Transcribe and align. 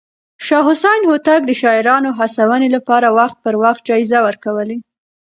شاه 0.45 0.63
حسين 0.69 1.01
هوتک 1.09 1.41
د 1.45 1.51
شاعرانو 1.61 2.09
هڅونې 2.19 2.69
لپاره 2.75 3.07
وخت 3.19 3.37
پر 3.43 3.53
وخت 3.63 3.81
جايزې 3.89 4.19
ورکولې. 4.27 4.77